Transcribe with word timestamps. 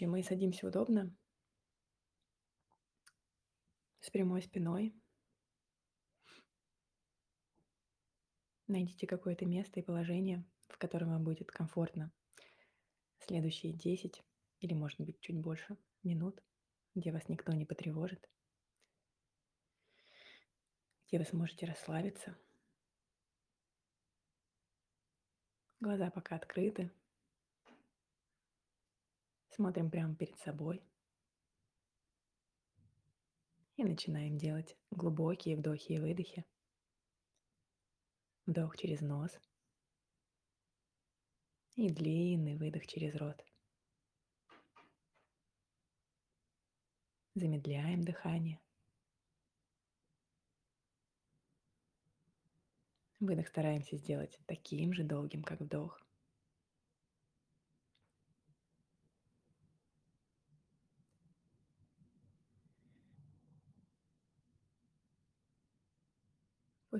случае 0.00 0.08
мы 0.08 0.22
садимся 0.22 0.66
удобно, 0.66 1.14
с 4.00 4.10
прямой 4.10 4.40
спиной. 4.40 4.94
Найдите 8.66 9.06
какое-то 9.06 9.44
место 9.44 9.78
и 9.78 9.82
положение, 9.82 10.44
в 10.68 10.78
котором 10.78 11.10
вам 11.10 11.24
будет 11.24 11.50
комфортно. 11.50 12.10
Следующие 13.18 13.74
10 13.74 14.22
или, 14.60 14.72
может 14.72 15.00
быть, 15.00 15.20
чуть 15.20 15.36
больше 15.36 15.76
минут, 16.02 16.42
где 16.94 17.12
вас 17.12 17.28
никто 17.28 17.52
не 17.52 17.66
потревожит, 17.66 18.30
где 21.08 21.18
вы 21.18 21.24
сможете 21.26 21.66
расслабиться. 21.66 22.38
Глаза 25.80 26.10
пока 26.10 26.36
открыты. 26.36 26.90
Смотрим 29.60 29.90
прямо 29.90 30.14
перед 30.14 30.38
собой. 30.38 30.82
И 33.76 33.84
начинаем 33.84 34.38
делать 34.38 34.74
глубокие 34.90 35.54
вдохи 35.54 35.92
и 35.92 35.98
выдохи. 35.98 36.46
Вдох 38.46 38.74
через 38.78 39.02
нос. 39.02 39.38
И 41.74 41.90
длинный 41.90 42.56
выдох 42.56 42.86
через 42.86 43.14
рот. 43.16 43.44
Замедляем 47.34 48.00
дыхание. 48.00 48.58
Выдох 53.18 53.46
стараемся 53.48 53.98
сделать 53.98 54.40
таким 54.46 54.94
же 54.94 55.04
долгим, 55.04 55.42
как 55.42 55.60
вдох. 55.60 56.00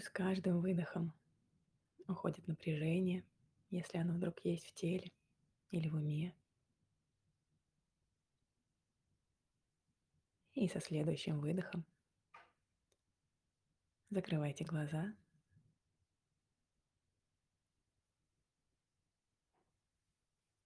С 0.00 0.08
каждым 0.08 0.60
выдохом 0.60 1.12
уходит 2.06 2.46
напряжение, 2.48 3.24
если 3.70 3.98
оно 3.98 4.14
вдруг 4.14 4.42
есть 4.44 4.66
в 4.66 4.72
теле 4.72 5.12
или 5.70 5.88
в 5.88 5.94
уме. 5.94 6.34
И 10.54 10.68
со 10.68 10.80
следующим 10.80 11.40
выдохом 11.40 11.84
закрывайте 14.08 14.64
глаза. 14.64 15.14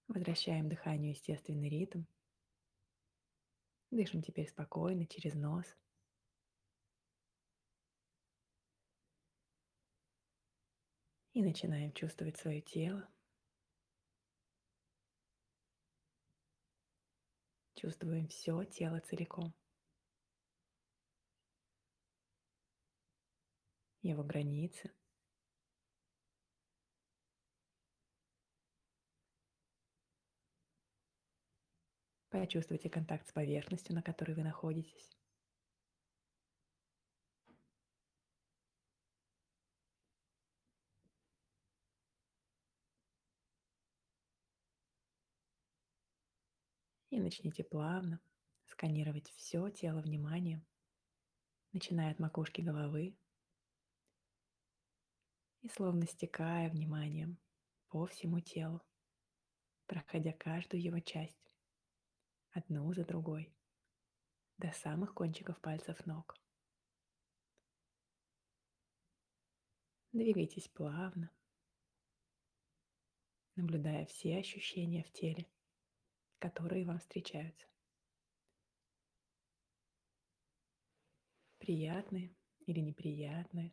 Возвращаем 0.07 0.69
дыханию 0.69 1.11
естественный 1.11 1.69
ритм. 1.69 2.05
Дышим 3.91 4.23
теперь 4.23 4.49
спокойно 4.49 5.07
через 5.07 5.35
нос– 5.35 5.67
И 11.35 11.43
начинаем 11.43 11.93
чувствовать 11.93 12.37
свое 12.37 12.61
тело. 12.61 13.09
Чувствуем 17.75 18.29
все 18.29 18.63
тело 18.63 19.01
целиком. 19.01 19.53
Его 24.03 24.23
границы. 24.23 24.93
Почувствуйте 32.31 32.89
контакт 32.89 33.27
с 33.29 33.33
поверхностью, 33.33 33.97
на 33.97 34.03
которой 34.03 34.35
вы 34.35 34.45
находитесь. 34.45 35.11
Начните 47.25 47.65
плавно 47.65 48.21
сканировать 48.67 49.31
все 49.31 49.71
тело 49.71 50.01
вниманием, 50.01 50.65
начиная 51.73 52.13
от 52.13 52.19
макушки 52.19 52.61
головы 52.61 53.17
и 55.63 55.69
словно 55.71 56.07
стекая 56.07 56.69
вниманием 56.69 57.39
по 57.89 58.05
всему 58.07 58.41
телу, 58.41 58.83
проходя 59.87 60.33
каждую 60.33 60.83
его 60.83 61.01
часть, 61.01 61.57
одну 62.51 62.93
за 62.93 63.07
другой, 63.07 63.51
до 64.59 64.71
самых 64.73 65.15
кончиков 65.15 65.59
пальцев 65.63 66.05
ног. 66.05 66.37
Двигайтесь 70.13 70.69
плавно, 70.69 71.31
наблюдая 73.57 74.05
все 74.05 74.37
ощущения 74.37 75.03
в 75.05 75.11
теле 75.11 75.49
которые 76.45 76.85
вам 76.85 76.99
встречаются. 76.99 77.67
Приятные 81.57 82.35
или 82.67 82.81
неприятные. 82.81 83.73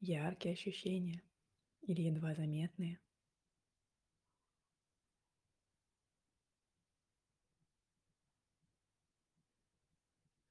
Яркие 0.00 0.54
ощущения 0.54 1.22
или 1.82 2.00
едва 2.00 2.34
заметные. 2.34 2.98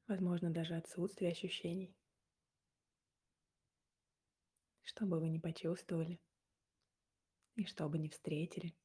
Возможно, 0.07 0.51
даже 0.51 0.75
отсутствие 0.75 1.31
ощущений 1.31 1.98
что 4.99 5.05
бы 5.05 5.17
вы 5.21 5.29
ни 5.29 5.37
почувствовали 5.37 6.19
и 7.55 7.63
что 7.63 7.87
бы 7.87 7.97
ни 7.97 8.09
встретили. 8.09 8.75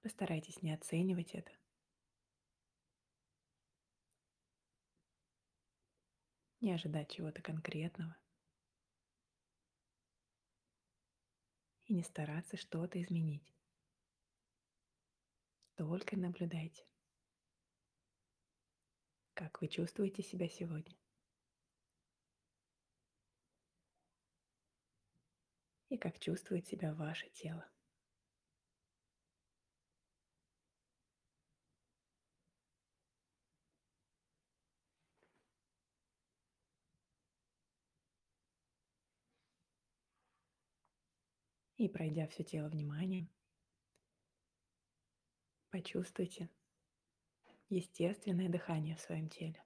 Постарайтесь 0.00 0.62
не 0.62 0.72
оценивать 0.72 1.34
это. 1.34 1.50
Не 6.60 6.72
ожидать 6.72 7.10
чего-то 7.10 7.42
конкретного. 7.42 8.16
И 11.86 11.94
не 11.94 12.04
стараться 12.04 12.56
что-то 12.56 13.02
изменить. 13.02 13.52
Только 15.74 16.16
наблюдайте, 16.16 16.86
как 19.34 19.60
вы 19.60 19.66
чувствуете 19.66 20.22
себя 20.22 20.48
сегодня. 20.48 20.96
И 25.88 25.96
как 25.96 26.18
чувствует 26.18 26.66
себя 26.66 26.94
ваше 26.94 27.28
тело. 27.30 27.68
И 41.76 41.88
пройдя 41.88 42.26
все 42.26 42.42
тело 42.42 42.68
вниманием, 42.68 43.28
почувствуйте 45.70 46.48
естественное 47.68 48.48
дыхание 48.48 48.96
в 48.96 49.00
своем 49.00 49.28
теле. 49.28 49.65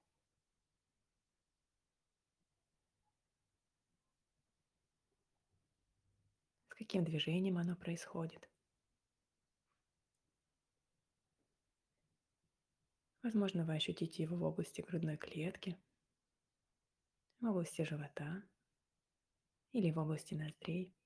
Каким 6.81 7.05
движением 7.05 7.59
оно 7.59 7.77
происходит. 7.77 8.49
Возможно, 13.23 13.67
вы 13.67 13.75
ощутите 13.75 14.23
его 14.23 14.39
в 14.39 14.43
области 14.45 14.81
грудной 14.81 15.19
клетки, 15.19 15.79
в 17.41 17.45
области 17.45 17.83
живота 17.83 18.43
или 19.73 19.91
в 19.91 19.99
области 19.99 20.33
ноздрей. 20.33 20.97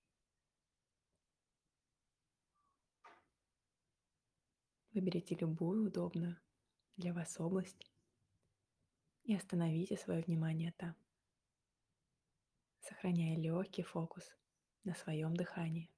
Выберите 4.92 5.34
любую 5.34 5.88
удобную 5.88 6.40
для 6.96 7.12
вас 7.12 7.40
область 7.40 7.90
и 9.24 9.34
остановите 9.34 9.96
свое 9.96 10.22
внимание 10.22 10.70
там, 10.78 10.94
сохраняя 12.78 13.36
легкий 13.36 13.82
фокус 13.82 14.36
на 14.84 14.94
своем 14.94 15.34
дыхании. 15.34 15.90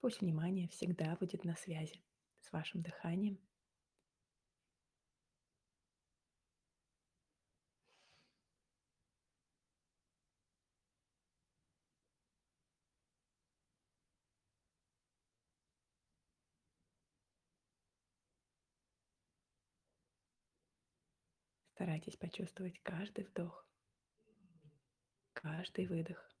Пусть 0.00 0.20
внимание 0.20 0.68
всегда 0.68 1.16
будет 1.16 1.44
на 1.44 1.56
связи 1.56 2.04
с 2.42 2.52
вашим 2.52 2.82
дыханием. 2.82 3.38
Старайтесь 21.84 22.16
почувствовать 22.16 22.80
каждый 22.82 23.26
вдох, 23.26 23.68
каждый 25.34 25.86
выдох. 25.86 26.34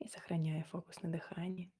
И 0.00 0.08
сохраняя 0.08 0.64
фокус 0.64 1.00
на 1.02 1.12
дыхании, 1.12 1.72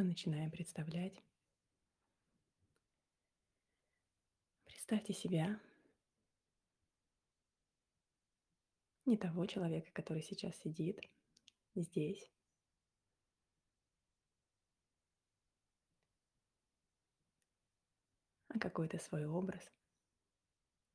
мы 0.00 0.06
начинаем 0.06 0.50
представлять. 0.50 1.22
Представьте 4.64 5.12
себя, 5.12 5.60
не 9.04 9.18
того 9.18 9.44
человека, 9.44 9.92
который 9.92 10.22
сейчас 10.22 10.56
сидит 10.56 10.98
здесь, 11.74 12.32
а 18.48 18.58
какой-то 18.58 18.98
свой 18.98 19.26
образ 19.26 19.70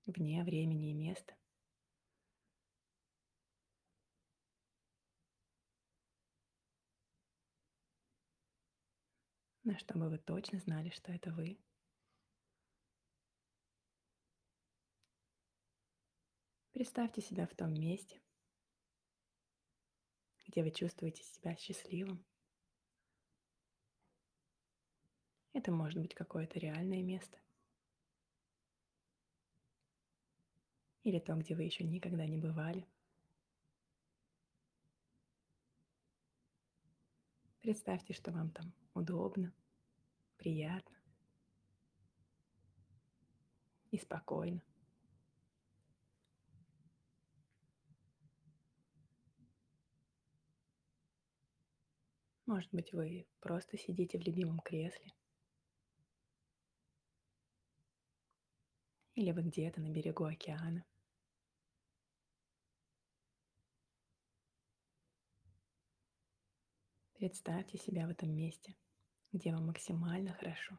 вне 0.07 0.43
времени 0.43 0.89
и 0.89 0.93
места. 0.95 1.35
Но 9.65 9.75
чтобы 9.79 10.09
вы 10.09 10.19
точно 10.19 10.59
знали, 10.59 10.89
что 10.91 11.11
это 11.11 11.31
вы. 11.31 11.59
Представьте 16.71 17.21
себя 17.21 17.47
в 17.47 17.55
том 17.55 17.73
месте, 17.73 18.21
где 20.45 20.61
вы 20.61 20.69
чувствуете 20.69 21.23
себя 21.23 21.55
счастливым. 21.55 22.23
Это 25.53 25.71
может 25.71 25.99
быть 25.99 26.13
какое-то 26.13 26.59
реальное 26.59 27.01
место. 27.01 27.39
Или 31.03 31.19
то, 31.19 31.33
где 31.35 31.55
вы 31.55 31.63
еще 31.63 31.83
никогда 31.83 32.27
не 32.27 32.37
бывали. 32.37 32.85
Представьте, 37.61 38.13
что 38.13 38.31
вам 38.31 38.51
там 38.51 38.71
удобно, 38.95 39.53
приятно 40.37 40.95
и 43.91 43.97
спокойно. 43.97 44.61
Может 52.45 52.69
быть, 52.71 52.93
вы 52.93 53.27
просто 53.39 53.77
сидите 53.77 54.19
в 54.19 54.21
любимом 54.21 54.59
кресле. 54.59 55.11
Или 59.15 59.31
вы 59.31 59.43
где-то 59.43 59.81
на 59.81 59.89
берегу 59.89 60.25
океана. 60.25 60.85
Представьте 67.15 67.77
себя 67.77 68.07
в 68.07 68.09
этом 68.09 68.35
месте, 68.35 68.75
где 69.31 69.53
вам 69.53 69.67
максимально 69.67 70.33
хорошо. 70.33 70.77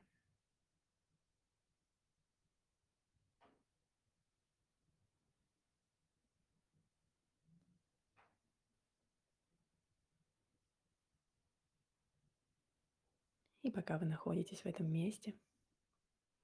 И 13.63 13.71
пока 13.71 13.97
вы 13.99 14.05
находитесь 14.05 14.61
в 14.61 14.67
этом 14.67 14.93
месте, 14.93 15.35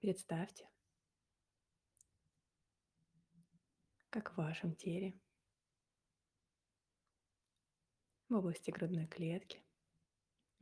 представьте, 0.01 0.69
как 4.09 4.33
в 4.33 4.39
вашем 4.39 4.75
теле, 4.75 5.21
в 8.31 8.35
области 8.35 8.71
грудной 8.71 9.07
клетки, 9.07 9.63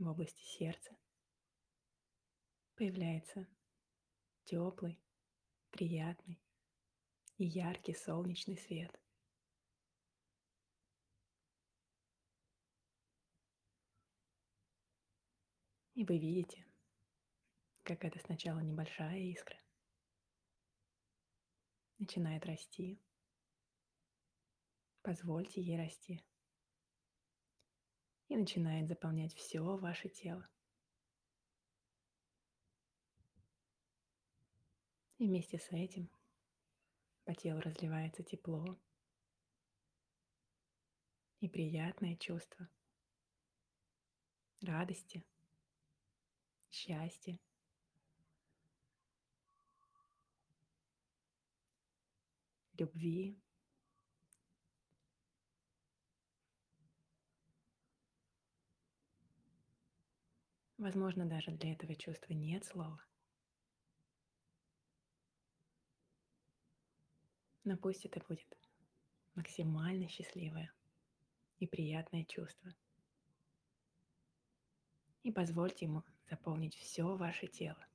в 0.01 0.09
области 0.09 0.43
сердца 0.43 0.97
появляется 2.75 3.47
теплый, 4.45 4.99
приятный 5.71 6.41
и 7.37 7.45
яркий 7.45 7.95
солнечный 7.95 8.57
свет. 8.57 8.99
И 15.93 16.05
вы 16.05 16.17
видите, 16.19 16.67
как 17.83 18.03
это 18.07 18.19
сначала 18.21 18.61
небольшая 18.61 19.19
искра 19.19 19.61
начинает 21.99 22.47
расти. 22.47 22.99
Позвольте 25.03 25.61
ей 25.61 25.77
расти 25.77 26.25
и 28.31 28.37
начинает 28.37 28.87
заполнять 28.89 29.35
все 29.35 29.61
ваше 29.61 30.09
тело. 30.09 30.49
И 35.19 35.27
вместе 35.27 35.59
с 35.59 35.69
этим 35.73 36.09
по 37.25 37.35
телу 37.35 37.61
разливается 37.61 38.23
тепло 38.23 38.81
и 41.41 41.49
приятное 41.49 42.17
чувство 42.17 42.69
радости, 44.63 45.27
счастья. 46.71 47.39
любви, 52.81 53.39
Возможно, 60.81 61.27
даже 61.27 61.51
для 61.51 61.75
этого 61.75 61.95
чувства 61.95 62.33
нет 62.33 62.65
слова. 62.65 63.05
Но 67.65 67.77
пусть 67.77 68.07
это 68.07 68.19
будет 68.27 68.49
максимально 69.35 70.09
счастливое 70.09 70.73
и 71.59 71.67
приятное 71.67 72.25
чувство. 72.25 72.75
И 75.23 75.31
позвольте 75.31 75.85
ему 75.85 76.03
заполнить 76.31 76.77
все 76.77 77.15
ваше 77.15 77.47
тело. 77.47 77.87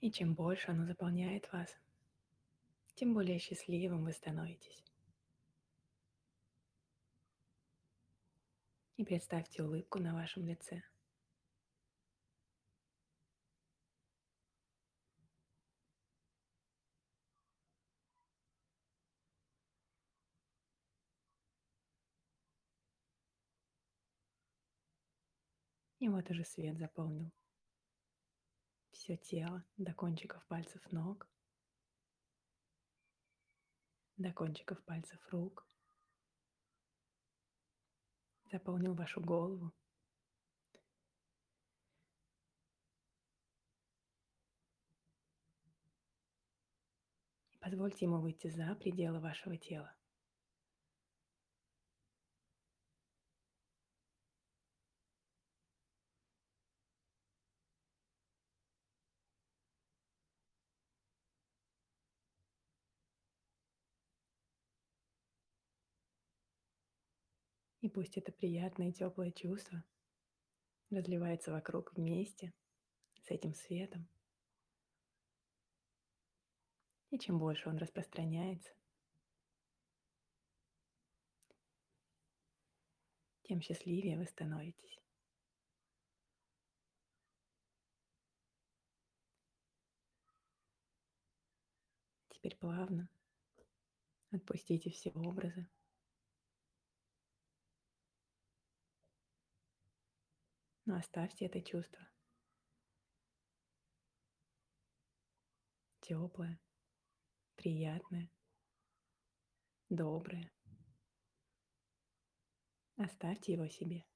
И 0.00 0.10
чем 0.10 0.32
больше 0.32 0.70
оно 0.70 0.86
заполняет 0.86 1.52
вас, 1.52 1.76
тем 2.98 3.14
более 3.14 3.38
счастливым 3.38 4.02
вы 4.02 4.12
становитесь. 4.12 4.84
И 8.96 9.04
представьте 9.04 9.62
улыбку 9.62 10.00
на 10.00 10.14
вашем 10.14 10.44
лице. 10.44 10.82
И 26.00 26.08
вот 26.08 26.28
уже 26.30 26.44
свет 26.44 26.76
заполнил 26.78 27.30
все 28.90 29.16
тело 29.16 29.64
до 29.76 29.94
кончиков 29.94 30.44
пальцев 30.48 30.82
ног 30.90 31.28
до 34.18 34.32
кончиков 34.32 34.82
пальцев 34.84 35.20
рук, 35.30 35.64
заполнил 38.50 38.94
вашу 38.94 39.20
голову. 39.20 39.72
Позвольте 47.60 48.06
ему 48.06 48.20
выйти 48.20 48.48
за 48.48 48.74
пределы 48.74 49.20
вашего 49.20 49.56
тела. 49.56 49.97
Пусть 67.98 68.16
это 68.16 68.30
приятное 68.30 68.92
теплое 68.92 69.32
чувство 69.32 69.82
разливается 70.90 71.50
вокруг 71.50 71.92
вместе 71.94 72.54
с 73.24 73.28
этим 73.28 73.54
светом. 73.54 74.08
И 77.10 77.18
чем 77.18 77.40
больше 77.40 77.68
он 77.68 77.76
распространяется, 77.76 78.72
тем 83.42 83.60
счастливее 83.60 84.16
вы 84.16 84.26
становитесь. 84.26 85.00
Теперь 92.28 92.54
плавно 92.58 93.08
отпустите 94.30 94.88
все 94.90 95.10
образы. 95.10 95.68
Но 100.88 100.96
оставьте 100.96 101.44
это 101.44 101.60
чувство. 101.60 102.08
Теплое, 106.00 106.58
приятное, 107.56 108.30
доброе. 109.90 110.50
Оставьте 112.96 113.52
его 113.52 113.68
себе. 113.68 114.06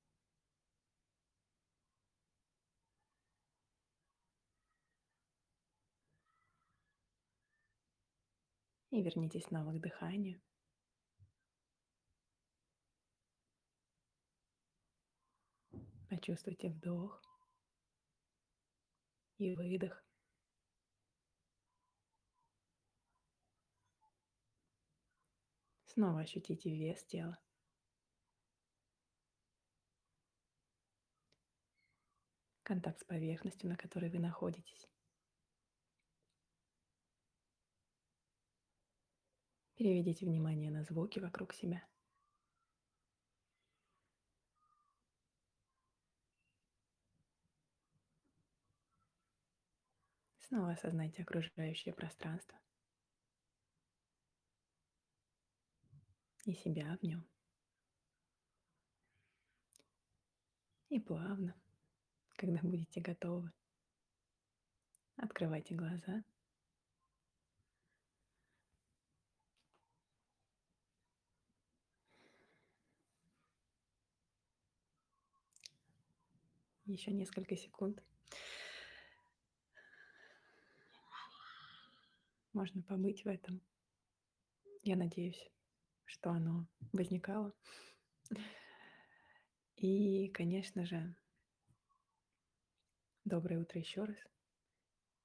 И 8.89 9.03
вернитесь 9.03 9.45
снова 9.45 9.73
к 9.73 9.81
дыханию. 9.83 10.41
Почувствуйте 16.13 16.69
вдох 16.69 17.23
и 19.39 19.57
выдох. 19.57 20.05
Снова 25.87 26.21
ощутите 26.21 26.69
вес 26.69 27.03
тела. 27.05 27.39
Контакт 32.63 33.01
с 33.01 33.05
поверхностью, 33.05 33.71
на 33.71 33.79
которой 33.79 34.11
вы 34.11 34.19
находитесь. 34.19 34.91
Переведите 39.77 40.27
внимание 40.27 40.71
на 40.71 40.85
звуки 40.85 41.21
вокруг 41.21 41.55
себя. 41.55 41.83
Снова 50.53 50.73
осознайте 50.73 51.23
окружающее 51.23 51.95
пространство 51.95 52.61
и 56.45 56.53
себя 56.53 56.99
в 57.01 57.03
нем. 57.03 57.27
И 60.91 61.01
плавно, 61.01 61.59
когда 62.37 62.61
будете 62.61 63.01
готовы, 63.01 63.51
открывайте 65.17 65.75
глаза. 65.75 66.23
Еще 76.85 77.11
несколько 77.11 77.57
секунд. 77.57 78.03
Можно 82.53 82.83
побыть 82.83 83.25
в 83.25 83.29
этом. 83.29 83.61
Я 84.83 84.97
надеюсь, 84.97 85.51
что 86.05 86.31
оно 86.31 86.67
возникало. 86.93 87.55
И, 89.77 90.29
конечно 90.29 90.85
же, 90.85 91.17
доброе 93.25 93.61
утро 93.61 93.81
еще 93.81 94.05
раз. 94.05 94.17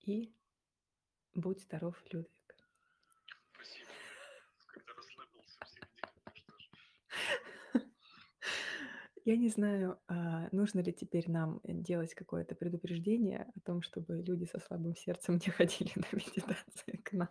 И 0.02 0.34
будь 1.34 1.62
здоров, 1.62 2.02
Людвиг. 2.12 2.56
Спасибо. 3.54 3.90
Когда 4.68 4.94
расслабился 4.94 5.60
в 5.64 5.70
середине, 5.70 6.32
что 6.34 6.58
ж. 6.60 6.70
Я 9.28 9.36
не 9.36 9.50
знаю, 9.50 10.00
а, 10.08 10.48
нужно 10.54 10.80
ли 10.80 10.94
теперь 10.94 11.30
нам 11.30 11.60
делать 11.66 12.14
какое-то 12.14 12.56
предупреждение 12.56 13.52
о 13.56 13.60
том, 13.60 13.82
чтобы 13.82 14.24
люди 14.24 14.46
со 14.46 14.58
слабым 14.62 14.96
сердцем 14.96 15.34
не 15.34 15.52
ходили 15.52 15.92
на 15.96 16.16
медитации 16.16 16.96
к 17.04 17.12
нам, 17.12 17.28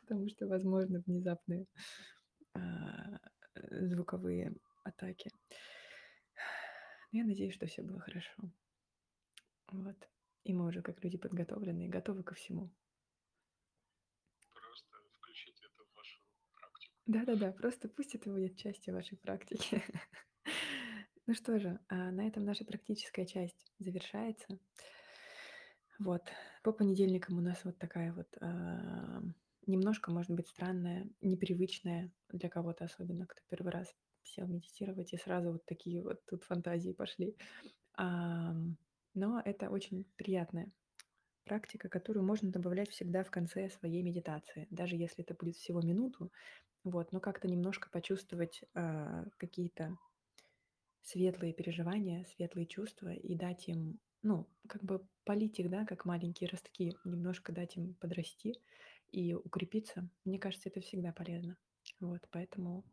потому 0.00 0.28
что, 0.28 0.46
возможно, 0.46 1.02
внезапные 1.04 1.66
а, 2.54 3.18
э, 3.56 3.86
звуковые 3.88 4.54
атаки. 4.84 5.32
Но 7.10 7.18
я 7.18 7.24
надеюсь, 7.24 7.54
что 7.54 7.66
все 7.66 7.82
было 7.82 7.98
хорошо. 7.98 8.32
Вот. 9.72 9.96
И 10.44 10.52
мы 10.52 10.68
уже 10.68 10.80
как 10.80 11.02
люди 11.02 11.18
подготовленные, 11.18 11.88
готовы 11.88 12.22
ко 12.22 12.36
всему. 12.36 12.70
Просто 14.54 14.96
включите 15.18 15.64
это 15.66 15.82
в 15.82 15.96
вашу 15.96 16.20
практику. 16.52 16.94
Да-да-да, 17.06 17.50
просто 17.50 17.88
пусть 17.88 18.14
это 18.14 18.30
будет 18.30 18.56
частью 18.56 18.94
вашей 18.94 19.18
практики. 19.18 19.82
Ну 21.26 21.34
что 21.34 21.58
же, 21.58 21.80
а, 21.88 22.10
на 22.10 22.26
этом 22.26 22.44
наша 22.44 22.64
практическая 22.64 23.26
часть 23.26 23.72
завершается. 23.78 24.58
Вот. 25.98 26.22
По 26.62 26.72
понедельникам 26.72 27.38
у 27.38 27.40
нас 27.40 27.64
вот 27.64 27.78
такая 27.78 28.12
вот 28.12 28.28
а, 28.40 29.20
немножко, 29.66 30.10
может 30.10 30.30
быть, 30.30 30.48
странная, 30.48 31.08
непривычная 31.20 32.12
для 32.28 32.48
кого-то, 32.48 32.84
особенно 32.84 33.26
кто 33.26 33.42
первый 33.48 33.72
раз 33.72 33.94
сел 34.22 34.46
медитировать, 34.46 35.12
и 35.12 35.16
сразу 35.18 35.52
вот 35.52 35.64
такие 35.66 36.02
вот 36.02 36.24
тут 36.26 36.44
фантазии 36.44 36.92
пошли. 36.92 37.36
Но 37.96 39.42
это 39.44 39.70
очень 39.70 40.04
приятная 40.16 40.72
практика, 41.44 41.88
которую 41.88 42.24
можно 42.26 42.50
добавлять 42.52 42.90
всегда 42.90 43.24
в 43.24 43.30
конце 43.30 43.70
своей 43.70 44.02
медитации, 44.02 44.68
даже 44.70 44.96
если 44.96 45.24
это 45.24 45.34
будет 45.34 45.56
всего 45.56 45.80
минуту, 45.82 46.32
вот, 46.84 47.12
но 47.12 47.20
как-то 47.20 47.48
немножко 47.48 47.90
почувствовать 47.90 48.62
а, 48.74 49.26
какие-то 49.38 49.98
светлые 51.02 51.52
переживания, 51.52 52.24
светлые 52.34 52.66
чувства 52.66 53.12
и 53.12 53.34
дать 53.34 53.68
им, 53.68 53.98
ну, 54.22 54.48
как 54.68 54.84
бы 54.84 55.06
полить 55.24 55.58
их, 55.58 55.70
да, 55.70 55.84
как 55.84 56.04
маленькие 56.04 56.50
ростки, 56.50 56.96
немножко 57.04 57.52
дать 57.52 57.76
им 57.76 57.94
подрасти 57.94 58.54
и 59.10 59.34
укрепиться. 59.34 60.08
Мне 60.24 60.38
кажется, 60.38 60.68
это 60.68 60.80
всегда 60.80 61.12
полезно. 61.12 61.56
Вот, 62.00 62.20
поэтому, 62.30 62.84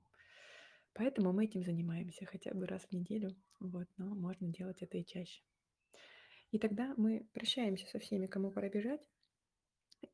поэтому 0.94 1.34
мы 1.34 1.46
этим 1.46 1.64
занимаемся 1.64 2.26
хотя 2.26 2.54
бы 2.54 2.66
раз 2.66 2.84
в 2.84 2.92
неделю, 2.92 3.36
вот, 3.60 3.88
но 3.98 4.14
можно 4.16 4.48
делать 4.48 4.82
это 4.82 4.98
и 4.98 5.06
чаще. 5.06 5.44
И 6.52 6.60
тогда 6.60 6.94
мы 6.98 7.28
прощаемся 7.34 7.88
со 7.88 8.00
всеми, 8.00 8.28
кому 8.28 8.52
пора 8.52 8.70
бежать, 8.70 9.02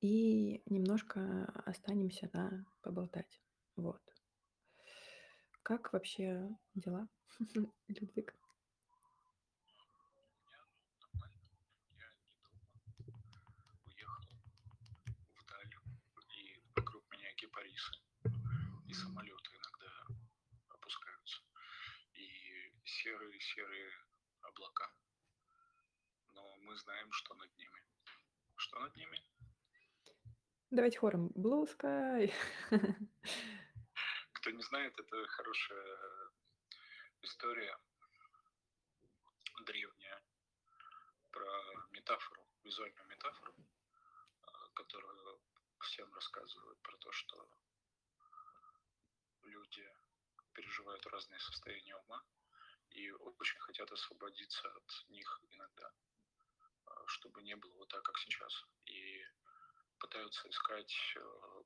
и 0.02 0.64
немножко 0.66 1.46
останемся 1.66 2.30
на 2.34 2.66
поболтать. 2.82 3.42
Вот. 3.76 4.02
Как 5.64 5.94
вообще 5.94 6.50
дела, 6.76 7.08
Людвиг? 7.88 8.36
Вдаль. 15.40 15.74
И 16.36 16.62
вокруг 16.76 17.10
меня 17.12 17.32
кипарисы. 17.36 17.94
И 18.88 18.94
самолеты 18.94 19.52
иногда 19.56 20.22
опускаются. 20.68 21.42
И 22.14 22.74
серые-серые 22.84 23.90
облака. 24.42 24.92
Но 26.34 26.58
мы 26.58 26.76
знаем, 26.76 27.10
что 27.14 27.36
над 27.36 27.56
ними. 27.58 27.82
Что 28.58 28.80
над 28.80 28.96
ними? 28.98 29.18
Давайте 30.72 31.00
хором. 31.00 31.28
Blue 31.36 31.66
sky. 31.80 32.34
Не 34.54 34.64
знает, 34.64 34.98
это 35.00 35.28
хорошая 35.28 36.32
история 37.22 37.78
древняя 39.66 40.22
про 41.32 41.88
метафору, 41.92 42.46
визуальную 42.64 43.08
метафору, 43.08 43.56
а, 44.42 44.70
которую, 44.70 45.40
всем 45.80 46.14
рассказывают 46.14 46.80
про 46.82 46.98
то, 46.98 47.12
что 47.12 47.50
люди 49.44 49.92
переживают 50.54 51.06
разные 51.08 51.40
состояния 51.40 51.96
ума 51.96 52.24
и 52.92 53.12
очень 53.12 53.60
хотят 53.60 53.92
освободиться 53.92 54.68
от 54.70 55.10
них 55.10 55.42
иногда, 55.50 55.92
а, 56.86 57.08
чтобы 57.08 57.42
не 57.42 57.56
было 57.56 57.74
вот 57.74 57.90
так, 57.90 58.04
как 58.04 58.18
сейчас. 58.20 58.66
И 58.86 59.26
пытаются 59.98 60.50
искать 60.50 60.94
э, 61.16 61.20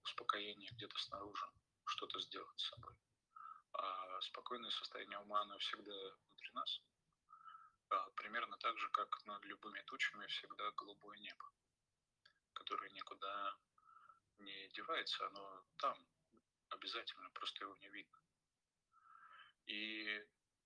успокоение 0.03 0.69
где-то 0.71 0.97
снаружи, 0.99 1.49
что-то 1.87 2.19
сделать 2.21 2.59
с 2.59 2.69
собой. 2.69 2.93
А 3.73 4.21
спокойное 4.21 4.71
состояние 4.71 5.19
ума, 5.19 5.41
оно 5.41 5.57
всегда 5.59 5.93
внутри 6.25 6.51
нас. 6.53 6.81
А, 7.89 8.09
примерно 8.11 8.57
так 8.57 8.77
же, 8.77 8.89
как 8.89 9.23
над 9.25 9.43
любыми 9.45 9.81
тучами 9.81 10.25
всегда 10.27 10.71
голубое 10.71 11.17
небо, 11.19 11.51
которое 12.53 12.89
никуда 12.91 13.57
не 14.39 14.67
девается, 14.69 15.27
оно 15.27 15.65
там 15.77 15.97
обязательно, 16.69 17.29
просто 17.31 17.63
его 17.63 17.75
не 17.77 17.89
видно. 17.89 18.19
И 19.65 20.25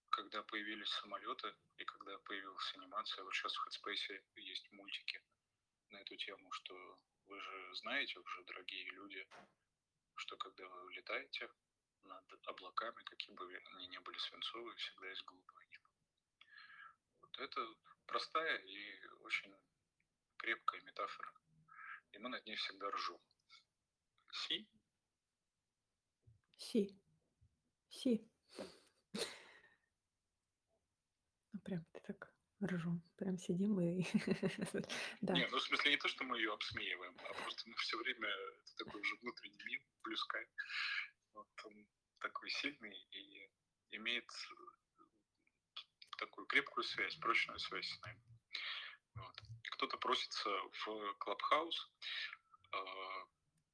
когда 0.10 0.44
появились 0.44 0.90
самолеты, 0.90 1.56
и 1.78 1.86
когда 1.86 2.18
появилась 2.20 2.74
анимация, 2.75 3.24
вот 3.24 3.34
сейчас 3.34 3.56
в 3.56 3.68
Headspace 3.68 4.24
есть 4.36 4.72
мультики 4.72 5.22
на 5.90 5.98
эту 5.98 6.16
тему, 6.18 6.51
что 6.51 7.00
вы 7.28 7.40
же 7.40 7.75
знаете 7.75 8.20
уже, 8.20 8.44
дорогие 8.44 8.86
люди, 8.92 9.28
что 10.22 10.38
когда 10.38 10.68
вы 10.68 10.94
летаете 10.94 11.50
над 12.04 12.48
облаками, 12.48 13.04
какие 13.04 13.34
бы 13.36 13.44
они 13.74 13.88
ни 13.88 13.98
были 13.98 14.18
свинцовые, 14.20 14.75
всегда 14.75 15.10
есть 15.10 15.25
голубое 15.25 15.66
небо. 15.66 15.90
Вот 17.22 17.40
это 17.40 17.75
простая 18.06 18.58
и 18.58 19.08
очень 19.22 19.54
крепкая 20.38 20.82
метафора. 20.82 21.34
И 22.12 22.20
мы 22.20 22.30
над 22.30 22.46
ней 22.46 22.56
всегда 22.56 22.92
ржем. 22.92 23.20
Си? 24.32 24.70
Си. 26.58 27.01
Си. 27.90 28.30
Ну, 31.54 31.60
прям 31.63 31.84
ты 31.94 32.00
так 32.01 32.31
ржу. 32.68 33.01
Прям 33.18 33.38
сидим 33.38 33.80
и... 33.80 34.03
Да. 35.22 35.34
Не, 35.34 35.48
ну 35.48 35.58
в 35.58 35.62
смысле 35.62 35.91
не 35.91 35.98
то, 35.98 36.08
что 36.08 36.24
мы 36.24 36.38
ее 36.38 36.53
обсмеиваем, 36.53 37.15
а 37.20 37.34
просто 37.34 37.70
мы 37.70 37.75
все 37.77 37.98
время 37.98 38.27
это 38.27 38.86
такой 38.86 39.01
уже 39.01 39.15
внутренний 39.18 39.63
мир, 39.65 39.82
плюс 40.03 40.24
кайф. 40.25 40.48
Вот 41.34 41.48
он 41.65 41.88
такой 42.20 42.50
сильный 42.50 42.98
и 43.12 43.50
имеет 43.91 44.30
такую 46.18 46.46
крепкую 46.48 46.84
связь, 46.84 47.15
прочную 47.15 47.60
связь 47.60 47.88
с 47.88 48.01
нами. 48.01 48.22
Вот. 49.15 49.41
Кто-то 49.72 49.98
просится 49.98 50.50
в 50.50 51.13
Клабхаус, 51.20 51.91
э, 52.74 52.77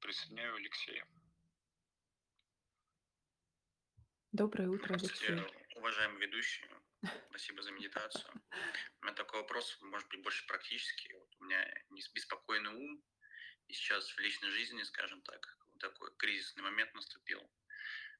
присоединяю 0.00 0.54
Алексея. 0.56 1.06
Доброе 4.32 4.68
утро, 4.68 4.94
Алексей. 4.94 5.42
Уважаемый 5.76 6.26
ведущий, 6.26 6.66
спасибо 7.28 7.62
за 7.62 7.70
медитацию. 7.72 8.32
У 9.00 9.04
меня 9.04 9.14
такой 9.14 9.40
вопрос, 9.40 9.78
может 9.82 10.08
быть, 10.08 10.22
больше 10.22 10.46
практический. 10.46 11.12
Вот 11.14 11.36
у 11.38 11.44
меня 11.44 11.64
беспокойный 11.90 12.72
ум, 12.74 13.04
и 13.68 13.72
сейчас 13.72 14.10
в 14.10 14.18
личной 14.18 14.50
жизни, 14.50 14.82
скажем 14.82 15.22
так, 15.22 15.58
такой 15.78 16.14
кризисный 16.16 16.62
момент 16.62 16.92
наступил. 16.94 17.40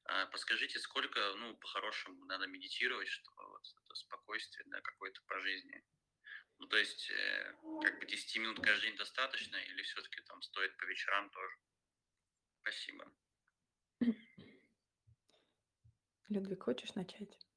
А 0.05 0.25
подскажите, 0.27 0.79
сколько, 0.79 1.33
ну, 1.35 1.55
по-хорошему, 1.57 2.25
надо 2.25 2.47
медитировать, 2.47 3.09
чтобы 3.09 3.47
вот 3.49 3.63
это 3.83 3.95
спокойствие, 3.95 4.65
да, 4.69 4.81
какое-то 4.81 5.21
по 5.27 5.39
жизни? 5.39 5.83
Ну, 6.57 6.67
то 6.67 6.77
есть, 6.77 7.09
э, 7.09 7.53
как 7.83 7.99
бы 7.99 8.05
10 8.05 8.37
минут 8.37 8.59
каждый 8.61 8.87
день 8.87 8.97
достаточно, 8.97 9.55
или 9.55 9.81
все-таки 9.83 10.21
там 10.21 10.41
стоит 10.41 10.75
по 10.77 10.85
вечерам 10.85 11.29
тоже? 11.29 11.55
Спасибо. 12.61 13.11
Людвиг, 16.29 16.63
хочешь 16.63 16.93
начать? 16.95 17.48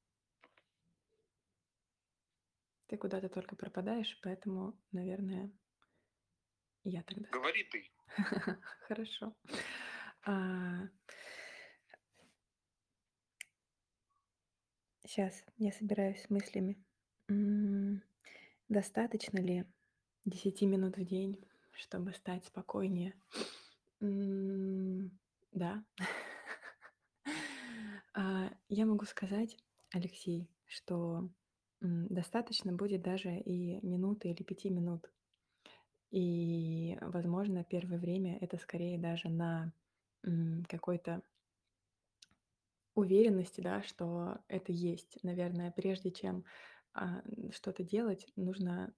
Ты 2.87 2.97
куда-то 2.97 3.29
только 3.29 3.55
пропадаешь, 3.55 4.19
поэтому, 4.21 4.77
наверное, 4.91 5.51
я 6.83 7.03
тогда. 7.03 7.29
Говори 7.29 7.63
ты. 7.63 7.89
Хорошо. 8.87 9.33
А, 10.25 10.87
Сейчас 15.05 15.43
я 15.57 15.71
собираюсь 15.71 16.23
с 16.23 16.29
мыслями. 16.31 16.81
Достаточно 18.69 19.37
ли 19.37 19.65
10 20.25 20.61
минут 20.63 20.97
в 20.97 21.05
день, 21.05 21.45
чтобы 21.73 22.13
стать 22.13 22.45
спокойнее? 22.45 23.13
Да. 23.99 25.83
А, 28.15 28.51
я 28.69 28.85
могу 28.85 29.05
сказать, 29.05 29.57
Алексей, 29.89 30.47
что 30.67 31.31
достаточно 31.83 32.71
будет 32.71 33.01
даже 33.01 33.37
и 33.37 33.85
минуты 33.85 34.29
или 34.29 34.43
пяти 34.43 34.69
минут. 34.69 35.11
И, 36.11 36.97
возможно, 37.01 37.63
первое 37.63 37.97
время 37.97 38.37
это 38.39 38.57
скорее 38.57 38.97
даже 38.97 39.29
на 39.29 39.73
какой-то 40.69 41.21
уверенности, 42.95 43.61
да, 43.61 43.81
что 43.83 44.39
это 44.47 44.71
есть. 44.71 45.17
Наверное, 45.23 45.71
прежде 45.71 46.11
чем 46.11 46.45
а, 46.93 47.21
что-то 47.51 47.83
делать, 47.83 48.27
нужно 48.35 48.93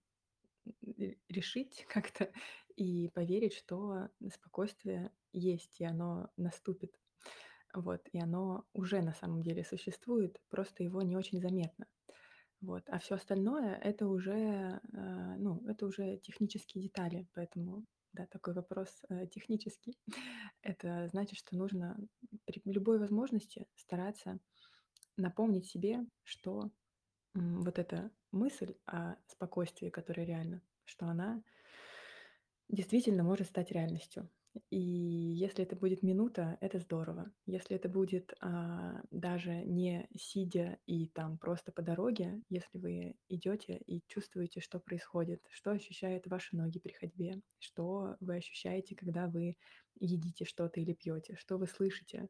решить 1.29 1.85
как-то 1.89 2.31
и 2.75 3.09
поверить, 3.09 3.53
что 3.53 4.09
спокойствие 4.33 5.11
есть, 5.31 5.79
и 5.79 5.85
оно 5.85 6.29
наступит. 6.37 6.93
Вот, 7.73 8.07
и 8.13 8.19
оно 8.19 8.65
уже 8.73 9.01
на 9.01 9.13
самом 9.13 9.41
деле 9.41 9.63
существует, 9.65 10.39
просто 10.49 10.83
его 10.83 11.01
не 11.01 11.17
очень 11.17 11.41
заметно. 11.41 11.87
Вот. 12.65 12.83
А 12.89 12.97
все 12.97 13.15
остальное 13.15 13.75
это 13.75 14.07
уже, 14.07 14.81
а, 14.93 15.35
ну, 15.37 15.63
это 15.67 15.85
уже 15.85 16.17
технические 16.17 16.83
детали, 16.83 17.27
поэтому 17.33 17.85
да, 18.13 18.25
такой 18.25 18.53
вопрос 18.53 18.89
э, 19.09 19.27
технический. 19.27 19.99
Это 20.61 21.07
значит, 21.09 21.37
что 21.37 21.55
нужно 21.57 21.97
при 22.45 22.61
любой 22.65 22.97
возможности 22.97 23.67
стараться 23.75 24.39
напомнить 25.17 25.67
себе, 25.67 26.05
что 26.23 26.71
вот 27.33 27.77
эта 27.77 28.11
мысль 28.31 28.75
о 28.85 29.15
спокойствии, 29.27 29.89
которая 29.89 30.25
реально, 30.25 30.61
что 30.85 31.07
она 31.07 31.43
действительно 32.69 33.23
может 33.23 33.47
стать 33.47 33.71
реальностью. 33.71 34.29
И 34.69 34.79
если 34.79 35.63
это 35.63 35.75
будет 35.75 36.03
минута, 36.03 36.57
это 36.61 36.79
здорово. 36.79 37.31
Если 37.45 37.75
это 37.75 37.89
будет 37.89 38.33
а, 38.41 39.01
даже 39.11 39.51
не 39.51 40.07
сидя 40.17 40.77
и 40.85 41.07
там 41.07 41.37
просто 41.37 41.71
по 41.71 41.81
дороге, 41.81 42.41
если 42.49 42.77
вы 42.77 43.15
идете 43.29 43.77
и 43.85 44.01
чувствуете, 44.07 44.61
что 44.61 44.79
происходит, 44.79 45.41
что 45.49 45.71
ощущают 45.71 46.27
ваши 46.27 46.55
ноги 46.55 46.79
при 46.79 46.93
ходьбе, 46.93 47.41
что 47.59 48.15
вы 48.19 48.37
ощущаете, 48.37 48.95
когда 48.95 49.27
вы 49.27 49.57
едите 49.99 50.45
что-то 50.45 50.79
или 50.79 50.93
пьете, 50.93 51.35
что 51.35 51.57
вы 51.57 51.67
слышите, 51.67 52.29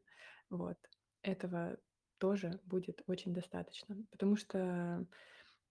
вот 0.50 0.78
этого 1.22 1.78
тоже 2.18 2.60
будет 2.64 3.02
очень 3.06 3.34
достаточно, 3.34 3.96
потому 4.10 4.36
что 4.36 5.06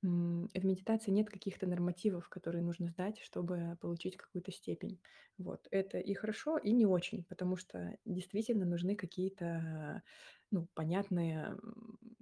в 0.06 0.66
медитации 0.66 1.12
нет 1.12 1.30
каких-то 1.30 1.68
нормативов, 1.68 2.30
которые 2.30 2.64
нужно 2.64 2.88
сдать, 2.90 3.20
чтобы 3.20 3.78
получить 3.82 4.18
какую-то 4.18 4.52
степень. 4.52 5.00
Вот. 5.38 5.68
Это 5.72 6.00
и 6.00 6.14
хорошо, 6.14 6.58
и 6.58 6.72
не 6.72 6.86
очень, 6.86 7.24
потому 7.24 7.56
что 7.58 7.98
действительно 8.06 8.66
нужны 8.66 8.96
какие-то 8.96 10.04
ну, 10.52 10.68
понятные 10.74 11.58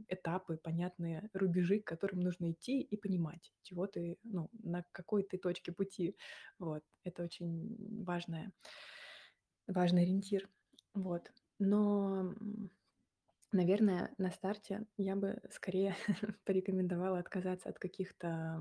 этапы, 0.08 0.58
понятные 0.58 1.30
рубежи, 1.34 1.80
к 1.80 1.88
которым 1.88 2.22
нужно 2.22 2.52
идти 2.52 2.82
и 2.82 2.98
понимать, 2.98 3.54
чего 3.64 3.86
ты, 3.86 4.18
ну, 4.24 4.50
на 4.64 4.84
какой 4.92 5.24
ты 5.24 5.38
точке 5.38 5.72
пути. 5.72 6.16
Вот. 6.60 6.84
Это 7.04 7.24
очень 7.24 8.04
важное, 8.04 8.52
важный 9.68 10.04
ориентир. 10.04 10.50
Вот. 10.94 11.32
Но 11.60 12.34
Наверное, 13.54 14.16
на 14.18 14.32
старте 14.32 14.88
я 14.98 15.16
бы 15.16 15.40
скорее 15.52 15.96
порекомендовала 16.46 17.20
отказаться 17.20 17.70
от 17.70 17.78
каких-то, 17.78 18.60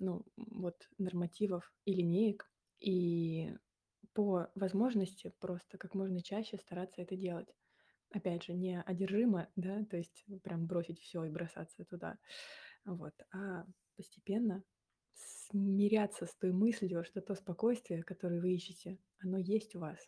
ну, 0.00 0.24
вот 0.36 0.88
нормативов 0.96 1.70
и 1.84 1.94
линеек, 1.94 2.50
и 2.80 3.54
по 4.14 4.48
возможности 4.54 5.34
просто 5.40 5.78
как 5.78 5.94
можно 5.94 6.22
чаще 6.22 6.58
стараться 6.58 7.02
это 7.02 7.16
делать. 7.16 7.54
Опять 8.10 8.44
же, 8.44 8.54
не 8.54 8.80
одержимо, 8.80 9.48
да, 9.56 9.84
то 9.84 9.98
есть 9.98 10.24
прям 10.42 10.66
бросить 10.66 11.00
все 11.00 11.24
и 11.24 11.30
бросаться 11.30 11.84
туда, 11.84 12.18
вот, 12.86 13.14
а 13.32 13.66
постепенно 13.96 14.64
смиряться 15.14 16.26
с 16.26 16.34
той 16.36 16.52
мыслью, 16.52 17.04
что 17.04 17.20
то 17.20 17.34
спокойствие, 17.34 18.02
которое 18.04 18.40
вы 18.40 18.54
ищете, 18.54 18.98
оно 19.20 19.38
есть 19.38 19.76
у 19.76 19.80
вас. 19.80 19.98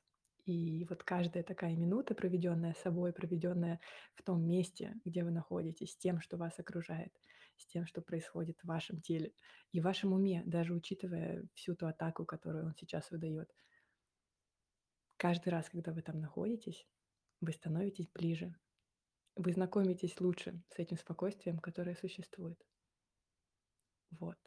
И 0.50 0.84
вот 0.86 1.04
каждая 1.04 1.44
такая 1.44 1.76
минута, 1.76 2.14
проведенная 2.14 2.74
собой, 2.82 3.12
проведенная 3.12 3.80
в 4.14 4.22
том 4.22 4.46
месте, 4.46 4.94
где 5.04 5.24
вы 5.24 5.30
находитесь, 5.30 5.92
с 5.92 5.96
тем, 5.96 6.20
что 6.20 6.36
вас 6.36 6.58
окружает, 6.58 7.12
с 7.56 7.66
тем, 7.66 7.86
что 7.86 8.02
происходит 8.02 8.58
в 8.60 8.66
вашем 8.66 9.00
теле 9.00 9.32
и 9.72 9.80
в 9.80 9.84
вашем 9.84 10.12
уме, 10.12 10.42
даже 10.46 10.74
учитывая 10.74 11.46
всю 11.54 11.76
ту 11.76 11.86
атаку, 11.86 12.24
которую 12.24 12.66
он 12.66 12.74
сейчас 12.74 13.10
выдает. 13.10 13.50
каждый 15.16 15.50
раз, 15.50 15.68
когда 15.70 15.92
вы 15.92 16.02
там 16.02 16.20
находитесь, 16.20 16.86
вы 17.40 17.52
становитесь 17.52 18.08
ближе. 18.08 18.54
Вы 19.36 19.52
знакомитесь 19.52 20.20
лучше 20.20 20.62
с 20.70 20.78
этим 20.78 20.96
спокойствием, 20.96 21.58
которое 21.58 21.94
существует. 21.94 22.58
Вот. 24.10 24.38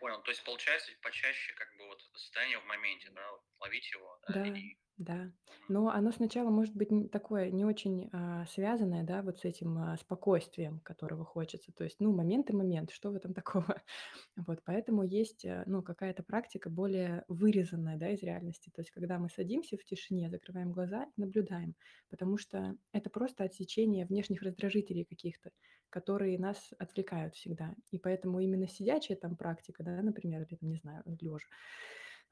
Понял. 0.00 0.22
То 0.22 0.30
есть 0.30 0.44
получается 0.44 0.92
почаще 1.02 1.52
как 1.54 1.68
бы 1.76 1.86
вот 1.86 2.00
это 2.00 2.18
состояние 2.18 2.58
в 2.58 2.64
моменте, 2.64 3.10
да, 3.10 3.22
ловить 3.60 3.90
его, 3.92 4.18
да, 4.28 4.34
Да, 4.34 4.46
и 4.46 4.76
да. 4.98 5.30
Но 5.68 5.90
оно 5.90 6.10
сначала 6.10 6.50
может 6.50 6.74
быть 6.74 6.88
такое 7.12 7.50
не 7.50 7.64
очень 7.64 8.10
а, 8.12 8.46
связанное, 8.46 9.04
да, 9.04 9.22
вот 9.22 9.38
с 9.38 9.44
этим 9.44 9.78
а, 9.78 9.96
спокойствием, 9.96 10.80
которого 10.80 11.24
хочется. 11.24 11.72
То 11.72 11.84
есть, 11.84 12.00
ну, 12.00 12.12
момент 12.12 12.50
и 12.50 12.52
момент, 12.52 12.90
что 12.90 13.12
в 13.12 13.14
этом 13.14 13.32
такого? 13.34 13.80
Вот, 14.36 14.60
поэтому 14.64 15.04
есть, 15.04 15.44
э, 15.44 15.62
ну, 15.66 15.82
какая-то 15.82 16.24
практика 16.24 16.68
более 16.68 17.24
вырезанная, 17.28 17.96
да, 17.96 18.10
из 18.10 18.22
реальности. 18.22 18.70
То 18.74 18.80
есть, 18.80 18.90
когда 18.90 19.18
мы 19.18 19.28
садимся 19.28 19.76
в 19.76 19.84
тишине, 19.84 20.30
закрываем 20.30 20.72
глаза 20.72 21.04
и 21.04 21.20
наблюдаем, 21.20 21.76
потому 22.10 22.36
что 22.36 22.74
это 22.92 23.08
просто 23.08 23.44
отсечение 23.44 24.04
внешних 24.04 24.42
раздражителей 24.42 25.04
каких-то, 25.04 25.50
которые 25.90 26.38
нас 26.40 26.70
отвлекают 26.78 27.36
всегда. 27.36 27.74
И 27.92 27.98
поэтому 27.98 28.40
именно 28.40 28.66
сидячая 28.66 29.16
там 29.16 29.36
практика, 29.36 29.84
да, 29.84 30.02
например, 30.02 30.42
или, 30.42 30.56
там, 30.56 30.70
не 30.70 30.78
знаю, 30.78 31.04
лежа, 31.06 31.46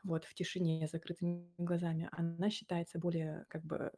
вот, 0.06 0.24
в 0.24 0.34
тишине, 0.34 0.88
закрытыми 0.90 1.52
глазами, 1.58 2.08
она 2.12 2.50
считается 2.50 2.98
более, 2.98 3.44
как 3.48 3.64
бы, 3.64 3.92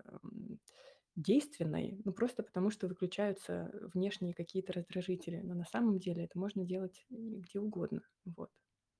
действенной, 1.16 2.00
ну, 2.04 2.12
просто 2.12 2.42
потому 2.42 2.70
что 2.70 2.86
выключаются 2.86 3.70
внешние 3.92 4.34
какие-то 4.34 4.72
раздражители. 4.72 5.40
Но 5.42 5.54
на 5.54 5.64
самом 5.64 5.98
деле 5.98 6.24
это 6.24 6.38
можно 6.38 6.64
делать 6.64 7.04
где 7.10 7.60
угодно, 7.60 8.02
вот. 8.24 8.50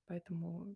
Поэтому 0.05 0.75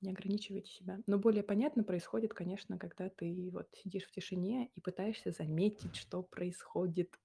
не 0.00 0.10
ограничивайте 0.10 0.70
себя. 0.70 1.00
Но 1.06 1.18
более 1.18 1.42
понятно 1.42 1.82
происходит, 1.82 2.32
конечно, 2.32 2.78
когда 2.78 3.08
ты 3.08 3.50
вот 3.52 3.68
сидишь 3.74 4.04
в 4.04 4.12
тишине 4.12 4.70
и 4.76 4.80
пытаешься 4.80 5.32
заметить, 5.32 5.96
что 5.96 6.22
происходит. 6.22 7.18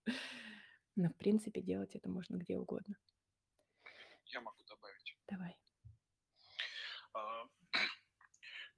Но, 0.96 1.10
в 1.10 1.16
принципе, 1.16 1.62
делать 1.62 1.96
это 1.96 2.10
можно 2.10 2.38
где 2.38 2.58
угодно. 2.58 2.98
Я 4.26 4.42
могу 4.42 4.64
добавить. 4.68 5.18
Давай. 5.30 5.56
А, 7.14 7.48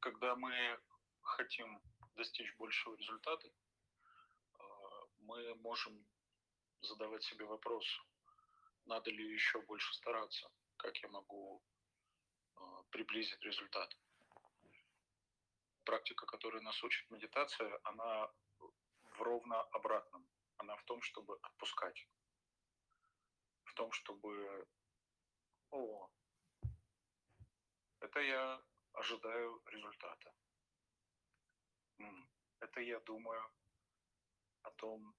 Когда 0.05 0.35
мы 0.35 0.79
хотим 1.23 1.81
достичь 2.13 2.55
большего 2.57 2.93
результата, 2.95 3.49
а, 4.53 4.63
мы 5.17 5.55
можем 5.55 6.05
задавать 6.81 7.23
себе 7.23 7.45
вопрос, 7.45 7.83
надо 8.85 9.09
ли 9.09 9.33
еще 9.33 9.63
больше 9.63 9.91
стараться, 9.95 10.47
как 10.77 10.95
я 10.99 11.09
могу 11.09 11.63
а, 12.55 12.83
приблизить 12.91 13.41
результат. 13.41 13.97
Практика, 15.85 16.27
которая 16.27 16.61
нас 16.61 16.83
учит 16.83 17.09
медитация, 17.09 17.79
она 17.83 18.31
в 18.59 19.21
ровно 19.23 19.59
обратном. 19.71 20.29
Она 20.57 20.75
в 20.75 20.83
том, 20.83 21.01
чтобы 21.01 21.35
отпускать. 21.41 22.07
В 23.63 23.73
том, 23.73 23.91
чтобы... 23.91 24.67
О, 25.71 26.11
это 28.01 28.19
я 28.19 28.63
ожидаю 28.95 29.61
результата. 29.67 30.33
Это 32.59 32.81
я 32.81 32.99
думаю 33.01 33.49
о 34.63 34.71
том, 34.71 35.15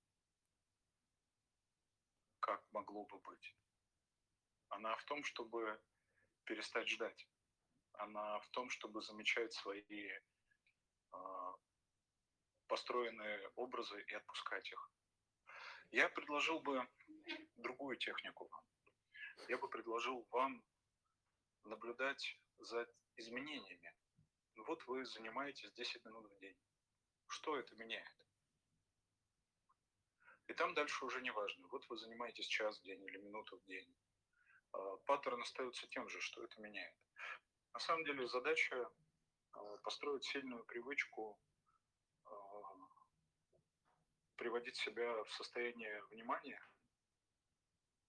как 2.41 2.65
могло 2.73 3.05
бы 3.05 3.19
быть. 3.19 3.57
Она 4.69 4.97
в 4.97 5.05
том, 5.05 5.25
чтобы 5.25 5.81
перестать 6.45 6.89
ждать. 6.89 7.29
Она 7.93 8.41
в 8.41 8.49
том, 8.49 8.69
чтобы 8.71 9.03
замечать 9.03 9.53
свои 9.53 10.11
а, 11.13 11.55
построенные 12.67 13.49
образы 13.57 14.03
и 14.03 14.15
отпускать 14.15 14.71
их. 14.71 14.91
Я 15.93 16.09
предложил 16.09 16.61
бы 16.61 16.89
другую 17.57 17.97
технику. 17.97 18.51
Я 19.49 19.59
бы 19.59 19.69
предложил 19.69 20.27
вам 20.31 20.63
наблюдать 21.65 22.39
за 22.59 22.89
изменениями. 23.17 23.95
Ну 24.55 24.65
Вот 24.65 24.87
вы 24.87 25.05
занимаетесь 25.05 25.73
10 25.73 26.05
минут 26.05 26.31
в 26.31 26.39
день. 26.39 26.57
Что 27.29 27.57
это 27.57 27.75
меняет? 27.77 28.17
И 30.49 30.55
там 30.55 30.75
дальше 30.75 31.05
уже 31.05 31.21
не 31.23 31.31
важно. 31.31 31.67
Вот 31.69 31.89
вы 31.89 31.97
занимаетесь 31.97 32.47
час 32.47 32.79
в 32.79 32.85
день 32.85 33.03
или 33.05 33.19
минуту 33.19 33.59
в 33.59 33.65
день. 33.65 33.93
А, 34.73 34.97
Паттерн 35.07 35.43
остается 35.43 35.87
тем 35.89 36.09
же, 36.09 36.21
что 36.21 36.43
это 36.45 36.61
меняет. 36.61 36.95
На 37.73 37.81
самом 37.81 38.05
деле 38.05 38.27
задача 38.29 38.89
а, 39.53 39.77
построить 39.79 40.25
сильную 40.25 40.65
привычку 40.65 41.39
а, 42.25 42.31
приводить 44.37 44.77
себя 44.77 45.25
в 45.25 45.33
состояние 45.33 46.03
внимания 46.11 46.61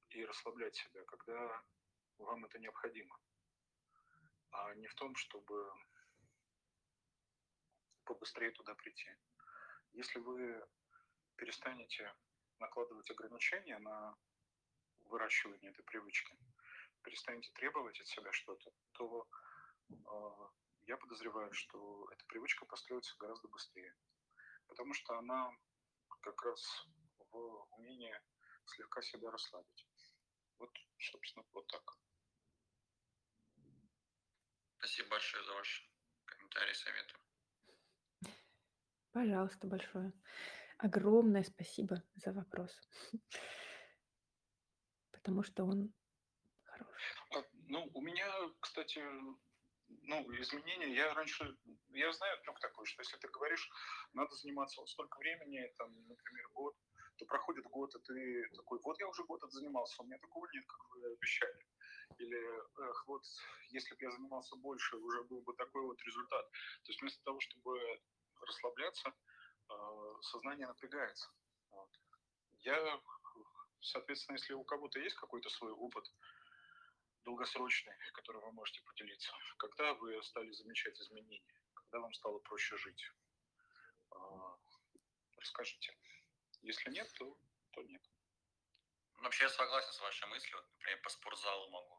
и 0.10 0.26
расслаблять 0.26 0.76
себя, 0.76 1.04
когда 1.06 1.64
вам 2.18 2.46
это 2.46 2.60
необходимо, 2.60 3.18
а 4.52 4.74
не 4.76 4.88
в 4.88 4.96
том, 4.96 5.16
чтобы 5.16 5.72
побыстрее 8.06 8.52
туда 8.52 8.74
прийти. 8.76 9.10
Если 9.94 10.20
вы 10.20 10.66
перестанете 11.36 12.14
накладывать 12.60 13.10
ограничения 13.12 13.78
на 13.80 14.16
выращивание 15.02 15.72
этой 15.72 15.84
привычки, 15.84 16.38
перестанете 17.04 17.52
требовать 17.54 18.00
от 18.02 18.08
себя 18.08 18.32
что-то, 18.32 18.72
то 18.94 19.28
э, 19.90 19.96
я 20.88 20.98
подозреваю, 20.98 21.54
что 21.54 22.10
эта 22.12 22.26
привычка 22.26 22.66
построится 22.66 23.16
гораздо 23.18 23.48
быстрее. 23.48 23.96
Потому 24.68 24.94
что 24.94 25.18
она 25.18 25.52
как 26.22 26.42
раз 26.44 26.88
в 27.32 27.68
умении 27.72 28.20
слегка 28.66 29.02
себя 29.02 29.32
расслабить. 29.32 29.88
Вот, 30.60 30.72
собственно, 30.98 31.46
вот 31.54 31.68
так. 31.68 31.98
Спасибо 34.78 35.10
большое 35.10 35.44
за 35.44 35.54
ваши 35.54 35.84
комментарии, 36.26 36.74
советы. 36.74 37.16
Пожалуйста, 39.12 39.68
большое. 39.68 40.14
Огромное 40.78 41.44
спасибо 41.44 42.04
за 42.16 42.32
вопрос. 42.34 42.72
Потому 45.12 45.44
что 45.44 45.64
он 45.66 45.94
хороший. 46.64 47.16
А, 47.36 47.44
Ну, 47.68 47.90
у 47.94 48.02
меня, 48.02 48.28
кстати, 48.60 49.02
ну, 49.88 50.42
изменения, 50.42 50.94
я 50.94 51.14
раньше, 51.14 51.58
я 51.90 52.12
знаю 52.14 52.40
трюк 52.42 52.60
такой, 52.60 52.86
что 52.86 53.02
если 53.02 53.18
ты 53.18 53.28
говоришь, 53.30 53.70
надо 54.14 54.36
заниматься 54.36 54.82
вот 54.82 54.90
столько 54.90 55.18
времени, 55.18 55.74
там, 55.78 55.94
например, 56.08 56.48
год, 56.54 56.76
то 57.18 57.26
проходит 57.26 57.66
год, 57.66 57.96
и 57.96 58.00
ты 58.00 58.50
такой, 58.56 58.80
вот 58.84 59.00
я 59.00 59.08
уже 59.08 59.24
год 59.24 59.44
отзанимался, 59.44 60.04
у 60.04 60.06
меня 60.06 60.20
такого 60.20 60.48
нет, 60.54 60.66
как 60.68 60.90
вы 60.92 61.14
обещали. 61.14 61.66
Или, 62.18 62.40
эх, 62.90 63.08
вот, 63.08 63.24
если 63.70 63.94
бы 63.96 64.04
я 64.04 64.12
занимался 64.12 64.56
больше, 64.56 64.98
уже 64.98 65.24
был 65.24 65.42
бы 65.42 65.54
такой 65.54 65.84
вот 65.84 66.02
результат. 66.04 66.50
То 66.84 66.92
есть 66.92 67.02
вместо 67.02 67.24
того, 67.24 67.40
чтобы 67.40 67.80
расслабляться, 68.42 69.14
э, 69.70 69.74
сознание 70.22 70.68
напрягается. 70.68 71.30
Вот. 71.72 71.90
Я, 72.60 73.02
соответственно, 73.82 74.38
если 74.38 74.54
у 74.54 74.64
кого-то 74.64 75.00
есть 75.00 75.16
какой-то 75.16 75.50
свой 75.50 75.72
опыт, 75.72 76.06
долгосрочный, 77.24 77.94
которым 78.14 78.42
вы 78.42 78.52
можете 78.54 78.82
поделиться, 78.84 79.32
когда 79.58 79.94
вы 79.96 80.22
стали 80.24 80.50
замечать 80.52 81.00
изменения, 81.02 81.44
когда 81.74 82.00
вам 82.00 82.14
стало 82.14 82.40
проще 82.40 82.78
жить, 82.78 83.04
А, 84.10 84.58
расскажите. 85.38 85.94
Если 86.62 86.90
нет, 86.92 87.12
то, 87.14 87.38
то 87.72 87.84
нет. 87.84 88.02
Вообще 89.18 89.44
я 89.46 89.50
согласен 89.50 89.92
с 89.92 90.00
вашей 90.00 90.28
мыслью. 90.28 90.64
Например, 90.74 91.02
по 91.02 91.10
спортзалу 91.10 91.70
могу 91.70 91.98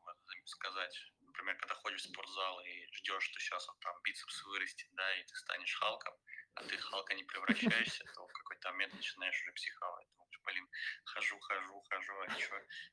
сказать. 0.49 1.13
Например, 1.21 1.57
когда 1.57 1.75
ходишь 1.75 2.03
в 2.03 2.11
спортзал 2.11 2.61
и 2.61 2.87
ждешь, 2.93 3.23
что 3.25 3.39
сейчас 3.41 3.67
вот 3.69 3.79
там 3.81 4.01
бицепс 4.03 4.45
вырастет, 4.45 4.89
да, 4.93 5.15
и 5.17 5.25
ты 5.25 5.37
станешь 5.37 5.75
Халком, 5.77 6.15
а 6.55 6.65
ты 6.65 6.77
Халка 6.79 7.15
не 7.15 7.25
превращаешься, 7.25 8.05
то 8.15 8.27
в 8.27 8.33
какой-то 8.33 8.71
момент 8.71 8.95
начинаешь 8.95 9.41
уже 9.43 9.53
психовать. 9.53 10.09
Думаешь, 10.17 10.41
блин, 10.43 10.69
хожу, 11.05 11.39
хожу, 11.39 11.81
хожу, 11.89 12.21
а 12.23 12.39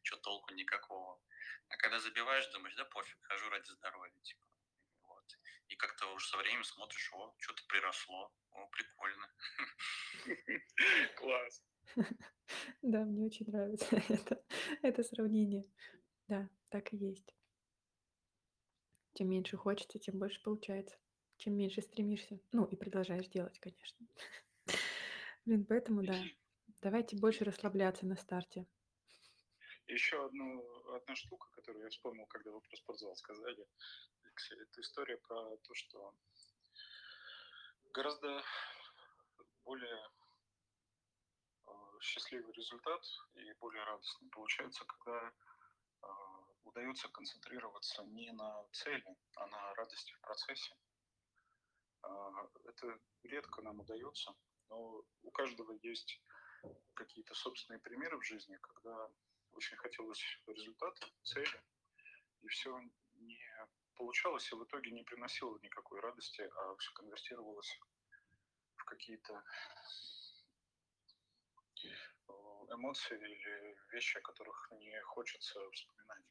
что 0.04 0.18
толку 0.18 0.54
никакого. 0.54 1.20
А 1.70 1.78
когда 1.78 2.00
забиваешь, 2.00 2.48
думаешь, 2.48 2.76
да 2.76 2.86
пофиг, 2.86 3.18
хожу 3.24 3.50
ради 3.50 3.70
здоровья, 3.72 4.20
типа. 4.22 4.46
Вот. 5.04 5.26
И 5.70 5.76
как-то 5.76 6.14
уже 6.14 6.28
со 6.28 6.38
временем 6.38 6.64
смотришь, 6.64 7.12
о, 7.14 7.34
что-то 7.40 7.64
приросло, 7.68 8.32
о, 8.52 8.68
прикольно. 8.68 9.34
Класс. 11.16 11.64
Да, 12.84 13.04
мне 13.04 13.26
очень 13.26 13.48
нравится 13.48 13.88
это, 14.10 14.44
это 14.84 15.04
сравнение. 15.04 15.66
Да, 16.28 16.48
так 16.70 16.94
и 16.94 16.98
есть. 16.98 17.36
Чем 19.16 19.30
меньше 19.30 19.58
хочется, 19.58 19.98
тем 19.98 20.20
больше 20.20 20.42
получается. 20.44 20.96
Чем 21.38 21.58
меньше 21.58 21.82
стремишься. 21.82 22.40
Ну, 22.52 22.66
и 22.66 22.76
продолжаешь 22.76 23.28
делать, 23.28 23.60
конечно. 23.60 24.08
Блин, 25.46 25.66
поэтому 25.66 26.04
да. 26.04 26.22
Давайте 26.82 27.18
больше 27.18 27.44
расслабляться 27.44 28.06
на 28.06 28.16
старте. 28.16 28.68
Еще 29.88 30.24
одну, 30.24 30.64
одна 30.94 31.16
штука, 31.16 31.48
которую 31.52 31.84
я 31.84 31.90
вспомнил, 31.90 32.26
когда 32.28 32.52
вы 32.52 32.62
про 32.62 32.76
спортзал 32.76 33.16
сказали, 33.16 33.68
Алексей, 34.24 34.58
это 34.60 34.82
история 34.82 35.18
про 35.18 35.58
то, 35.58 35.74
что 35.74 36.16
гораздо 37.94 38.44
более 39.64 40.10
счастливый 42.06 42.54
результат 42.54 43.04
и 43.36 43.54
более 43.54 43.84
радостный 43.84 44.30
получается, 44.30 44.86
когда 44.86 45.34
э, 46.04 46.08
удается 46.64 47.10
концентрироваться 47.10 48.04
не 48.04 48.32
на 48.32 48.68
цели, 48.72 49.18
а 49.36 49.48
на 49.48 49.74
радости 49.74 50.14
в 50.14 50.22
процессе. 50.22 50.76
Э, 52.04 52.10
это 52.66 53.00
редко 53.24 53.62
нам 53.62 53.80
удается, 53.80 54.36
но 54.70 55.04
у 55.24 55.32
каждого 55.32 55.72
есть 55.82 56.22
какие-то 56.94 57.34
собственные 57.34 57.80
примеры 57.80 58.18
в 58.20 58.24
жизни, 58.24 58.58
когда 58.62 59.10
очень 59.52 59.78
хотелось 59.78 60.24
результата, 60.48 61.08
цели, 61.24 61.64
и 62.42 62.48
все 62.48 62.80
не 63.16 63.40
получалось, 63.96 64.52
и 64.52 64.56
в 64.56 64.64
итоге 64.64 64.92
не 64.92 65.04
приносило 65.04 65.58
никакой 65.60 66.00
радости, 66.02 66.42
а 66.42 66.76
все 66.76 66.94
конвертировалось 66.94 67.80
в 68.76 68.84
какие-то 68.86 69.44
эмоции 72.70 73.16
или 73.16 73.78
вещи, 73.92 74.18
о 74.18 74.22
которых 74.22 74.72
не 74.72 75.00
хочется 75.02 75.60
вспоминать. 75.72 76.24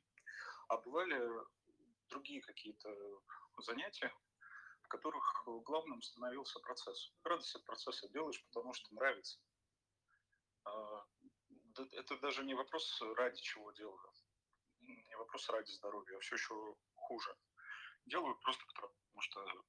А 0.68 0.76
бывали 0.78 1.20
другие 2.08 2.40
какие-то 2.42 2.90
занятия, 3.58 4.12
в 4.82 4.88
которых 4.88 5.44
главным 5.64 6.02
становился 6.02 6.58
процесс. 6.60 7.12
Радость 7.24 7.54
от 7.54 7.64
процесса 7.64 8.08
делаешь, 8.08 8.42
потому 8.46 8.72
что 8.74 8.94
нравится. 8.94 9.38
А, 10.64 11.04
это 11.92 12.16
даже 12.18 12.44
не 12.44 12.54
вопрос, 12.54 13.02
ради 13.16 13.40
чего 13.40 13.72
делаю. 13.72 14.12
Не 14.80 15.16
вопрос 15.16 15.48
ради 15.48 15.70
здоровья, 15.70 16.16
а 16.16 16.20
все 16.20 16.34
еще 16.36 16.76
хуже. 16.94 17.36
Делаю 18.06 18.36
просто 18.36 18.64
потому 18.66 19.20
что 19.20 19.64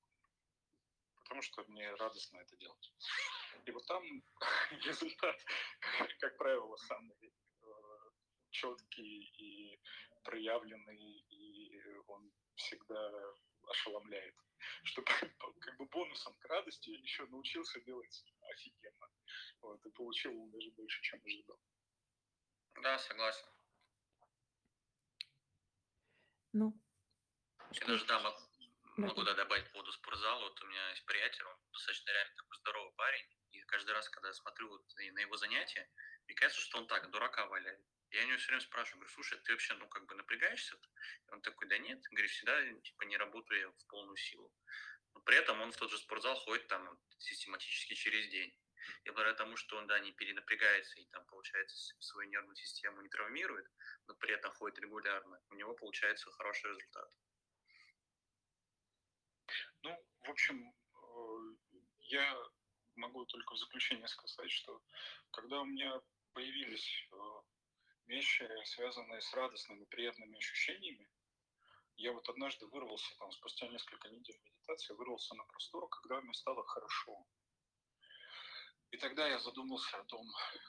потому 1.15 1.41
что 1.41 1.63
мне 1.67 1.93
радостно 1.95 2.37
это 2.37 2.55
делать. 2.57 2.93
И 3.65 3.71
вот 3.71 3.85
там 3.85 4.03
результат, 4.85 5.35
как 6.19 6.37
правило, 6.37 6.75
самый 6.77 7.15
э, 7.23 7.65
четкий 8.51 9.31
и 9.37 9.79
проявленный, 10.23 11.25
и 11.29 11.81
он 12.07 12.31
всегда 12.55 13.11
ошеломляет. 13.67 14.35
Что 14.83 15.01
как 15.59 15.77
бы 15.77 15.85
бонусом 15.85 16.33
к 16.35 16.45
радости 16.45 16.89
еще 16.89 17.25
научился 17.27 17.79
делать 17.81 18.25
офигенно. 18.41 19.09
Вот, 19.61 19.85
и 19.85 19.91
получил 19.91 20.47
даже 20.49 20.71
больше, 20.71 21.01
чем 21.01 21.21
ожидал. 21.25 21.59
Да, 22.81 22.97
согласен. 22.99 23.47
Ну, 26.53 26.73
Я 27.71 27.87
даже, 27.87 28.05
да, 28.05 28.19
могу, 28.97 29.09
могу 29.09 29.23
да, 29.23 29.33
добавить 29.33 29.65
по 29.65 29.73
поводу 29.73 29.91
спортзала. 29.91 30.41
Вот 30.41 30.61
у 30.61 30.67
меня 30.67 30.89
есть 30.89 31.05
приятель, 31.05 31.43
он 31.43 31.57
достаточно 31.71 32.11
реально 32.11 32.35
такой 32.35 32.57
здоровый 32.57 32.93
парень. 32.95 33.25
И 33.51 33.61
каждый 33.61 33.91
раз, 33.91 34.09
когда 34.09 34.29
я 34.29 34.33
смотрю 34.33 34.69
вот 34.69 34.83
на 34.95 35.19
его 35.19 35.37
занятия, 35.37 35.89
мне 36.27 36.35
кажется, 36.35 36.61
что 36.61 36.77
он 36.77 36.87
так, 36.87 37.09
дурака 37.11 37.45
валяет. 37.47 37.85
Я 38.11 38.23
у 38.23 38.27
него 38.27 38.37
все 38.37 38.47
время 38.47 38.61
спрашиваю, 38.61 38.99
говорю, 38.99 39.13
слушай, 39.13 39.39
ты 39.39 39.51
вообще, 39.51 39.73
ну, 39.75 39.87
как 39.87 40.05
бы 40.05 40.15
напрягаешься? 40.15 40.75
И 41.27 41.31
он 41.31 41.41
такой, 41.41 41.67
да 41.67 41.77
нет, 41.77 42.01
говорю, 42.11 42.27
всегда, 42.27 42.73
типа, 42.79 43.03
не 43.03 43.17
работаю 43.17 43.73
в 43.73 43.87
полную 43.87 44.17
силу. 44.17 44.53
Но 45.13 45.21
при 45.21 45.37
этом 45.37 45.61
он 45.61 45.71
в 45.71 45.77
тот 45.77 45.91
же 45.91 45.97
спортзал 45.97 46.35
ходит 46.35 46.67
там 46.67 46.99
систематически 47.17 47.93
через 47.93 48.27
день. 48.29 48.57
И 49.03 49.09
благодаря 49.09 49.33
тому, 49.33 49.57
что 49.57 49.77
он, 49.77 49.87
да, 49.87 49.99
не 49.99 50.11
перенапрягается 50.11 50.99
и 50.99 51.05
там, 51.07 51.25
получается, 51.25 51.95
свою 51.99 52.29
нервную 52.29 52.55
систему 52.55 53.01
не 53.01 53.09
травмирует, 53.09 53.67
но 54.07 54.15
при 54.15 54.33
этом 54.33 54.53
ходит 54.53 54.79
регулярно, 54.79 55.41
у 55.49 55.55
него 55.55 55.73
получается 55.73 56.29
хороший 56.31 56.69
результат. 56.69 57.09
Ну, 59.81 60.05
в 60.25 60.29
общем, 60.29 60.67
э, 60.67 61.55
я 61.99 62.37
могу 62.95 63.25
только 63.25 63.53
в 63.53 63.57
заключение 63.57 64.07
сказать, 64.07 64.51
что 64.51 64.81
когда 65.31 65.61
у 65.61 65.65
меня 65.65 66.01
появились 66.33 67.07
э, 67.11 67.17
вещи, 68.07 68.49
связанные 68.65 69.21
с 69.21 69.33
радостными, 69.33 69.85
приятными 69.85 70.37
ощущениями, 70.37 71.07
я 71.97 72.11
вот 72.11 72.27
однажды 72.27 72.65
вырвался, 72.67 73.15
там, 73.19 73.31
спустя 73.31 73.67
несколько 73.67 74.09
недель 74.09 74.37
медитации, 74.43 74.93
вырвался 74.93 75.35
на 75.35 75.43
простор, 75.45 75.87
когда 75.89 76.21
мне 76.21 76.33
стало 76.33 76.63
хорошо. 76.65 77.25
И 78.91 78.97
тогда 78.97 79.27
я 79.27 79.39
задумался 79.39 79.97
о 79.97 80.03
том, 80.05 80.25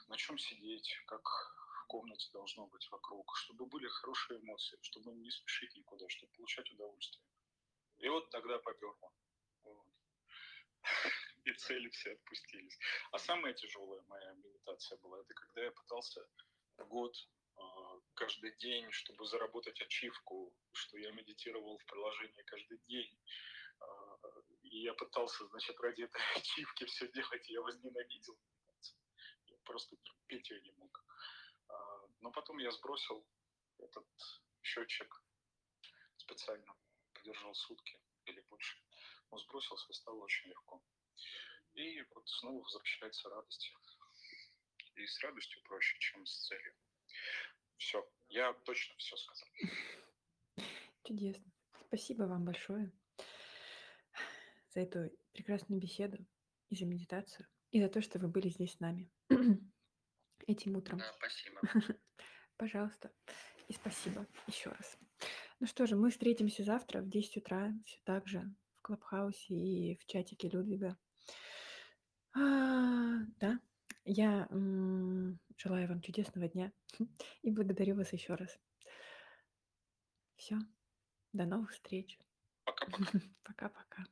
на 0.07 0.17
чем 0.17 0.37
сидеть, 0.37 0.89
как 1.07 1.21
в 1.23 1.87
комнате 1.87 2.29
должно 2.31 2.67
быть 2.67 2.87
вокруг, 2.91 3.35
чтобы 3.37 3.65
были 3.65 3.87
хорошие 3.87 4.39
эмоции, 4.39 4.77
чтобы 4.81 5.13
не 5.15 5.31
спешить 5.31 5.75
никуда, 5.75 6.07
чтобы 6.09 6.31
получать 6.33 6.71
удовольствие. 6.71 7.25
И 7.99 8.09
вот 8.09 8.29
тогда 8.29 8.59
поперло. 8.59 9.11
Вот. 9.67 9.87
И 11.45 11.53
цели 11.53 11.89
все 11.89 12.13
отпустились. 12.13 12.77
А 13.11 13.19
самая 13.19 13.53
тяжелая 13.53 14.01
моя 14.03 14.33
медитация 14.33 14.97
была, 14.97 15.19
это 15.19 15.33
когда 15.33 15.63
я 15.63 15.71
пытался 15.71 16.27
год 16.77 17.15
а, 17.55 17.99
каждый 18.13 18.55
день, 18.57 18.91
чтобы 18.91 19.25
заработать 19.25 19.81
ачивку, 19.81 20.53
что 20.73 20.97
я 20.97 21.11
медитировал 21.11 21.77
в 21.77 21.85
приложении 21.85 22.41
каждый 22.43 22.79
день, 22.87 23.17
а, 23.79 24.17
и 24.63 24.81
я 24.81 24.93
пытался, 24.93 25.45
значит, 25.47 25.79
ради 25.79 26.03
этой 26.03 26.21
ачивки 26.35 26.85
все 26.85 27.07
делать, 27.11 27.49
я 27.49 27.61
возненавидел. 27.61 28.37
Я 29.45 29.57
просто 29.63 29.95
терпеть 29.97 30.49
ее 30.49 30.61
не 30.61 30.71
мог. 30.73 31.05
А, 31.69 32.07
но 32.21 32.31
потом 32.31 32.57
я 32.57 32.71
сбросил 32.71 33.25
этот 33.79 34.07
счетчик 34.61 35.23
специально, 36.17 36.75
подержал 37.13 37.53
сутки 37.53 37.99
или 38.25 38.41
больше. 38.41 38.77
Он 39.29 39.39
сбросился 39.39 39.87
и 39.89 39.93
стало 39.93 40.23
очень 40.23 40.49
легко. 40.49 40.83
И 41.73 42.01
вот 42.15 42.27
снова 42.27 42.63
возвращается 42.63 43.29
радость. 43.29 43.71
И 44.95 45.05
с 45.05 45.19
радостью 45.21 45.61
проще, 45.63 45.97
чем 45.99 46.25
с 46.25 46.47
целью. 46.47 46.73
Все, 47.77 48.09
я 48.29 48.53
точно 48.53 48.95
все 48.97 49.15
сказал. 49.15 49.49
Чудесно. 51.03 51.45
Спасибо 51.87 52.23
вам 52.23 52.45
большое 52.45 52.91
за 54.69 54.81
эту 54.81 55.11
прекрасную 55.33 55.79
беседу 55.79 56.17
и 56.69 56.75
за 56.75 56.85
медитацию, 56.85 57.47
и 57.71 57.81
за 57.81 57.89
то, 57.89 58.01
что 58.01 58.19
вы 58.19 58.27
были 58.27 58.49
здесь 58.49 58.73
с 58.73 58.79
нами 58.79 59.09
этим 60.47 60.75
утром. 60.75 60.99
Да, 60.99 61.13
спасибо. 61.13 61.61
Пожалуйста. 62.57 63.13
И 63.67 63.73
спасибо 63.73 64.25
еще 64.47 64.69
раз. 64.69 64.97
Ну 65.59 65.67
что 65.67 65.85
же, 65.85 65.95
мы 65.95 66.09
встретимся 66.09 66.63
завтра 66.63 67.01
в 67.01 67.09
10 67.09 67.37
утра, 67.37 67.73
все 67.85 67.99
так 68.03 68.27
же 68.27 68.43
Клабхаусе 68.87 69.53
и 69.53 69.97
в 69.97 70.05
чатике 70.05 70.47
Людвига. 70.47 70.97
А, 72.33 73.19
да, 73.37 73.59
я 74.05 74.47
м, 74.49 75.39
желаю 75.57 75.89
вам 75.89 75.99
чудесного 75.99 76.47
дня 76.47 76.71
и 77.41 77.51
благодарю 77.51 77.95
вас 77.95 78.13
еще 78.13 78.35
раз. 78.35 78.57
Все, 80.37 80.57
до 81.33 81.45
новых 81.45 81.73
встреч. 81.73 82.17
Пока-пока. 82.63 83.19
Пока-пока. 83.43 84.05